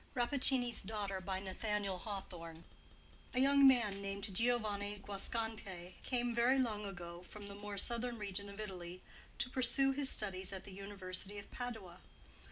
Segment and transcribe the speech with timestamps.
[0.15, 1.23] RAPPACCINI'S DAUGHTER
[3.35, 8.49] A young man, named Giovanni Guasconti, came, very long ago, from the more southern region
[8.49, 9.03] of Italy,
[9.37, 11.97] to pursue his studies at the University of Padua.